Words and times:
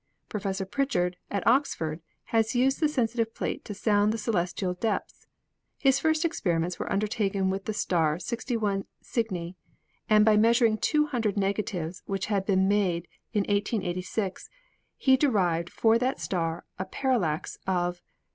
Professor 0.29 0.65
Pritchard, 0.65 1.15
at 1.29 1.45
Ox 1.45 1.75
ford, 1.75 2.01
has 2.33 2.55
used 2.55 2.79
the 2.79 2.89
sensitive 2.89 3.35
plate 3.35 3.63
to 3.63 3.71
sound 3.75 4.11
the 4.11 4.17
celes 4.17 4.51
tial 4.51 4.73
depths. 4.79 5.27
His 5.77 5.99
first 5.99 6.25
experiments 6.25 6.79
were 6.79 6.91
undertaken 6.91 7.51
with 7.51 7.65
the 7.65 7.73
star 7.75 8.17
61 8.17 8.85
Cygni, 9.03 9.57
and 10.09 10.25
by 10.25 10.37
measuring 10.37 10.79
200 10.79 11.37
negatives 11.37 12.01
which 12.07 12.25
had 12.33 12.47
been 12.47 12.67
made 12.67 13.07
in 13.33 13.41
1886 13.41 14.49
he 14.97 15.15
derived 15.15 15.69
for 15.69 15.99
that 15.99 16.19
star 16.19 16.65
a 16.79 16.85
parallax 16.85 17.59
of 17.67 17.97
0. 17.97 18.01